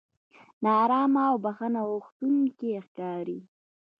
نا 0.61 0.71
ارامه 0.83 1.23
او 1.31 1.35
بښنه 1.45 1.81
غوښتونکي 1.89 2.69
ښکاري. 2.87 3.39